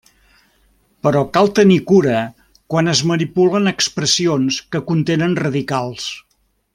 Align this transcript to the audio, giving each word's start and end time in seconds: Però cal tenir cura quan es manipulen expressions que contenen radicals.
Però 1.07 1.19
cal 1.35 1.49
tenir 1.59 1.77
cura 1.91 2.23
quan 2.75 2.91
es 2.95 3.01
manipulen 3.13 3.73
expressions 3.75 4.61
que 4.73 4.85
contenen 4.93 5.37
radicals. 5.45 6.09